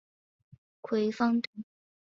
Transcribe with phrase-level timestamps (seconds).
[0.81, 1.49] 葵芳邨。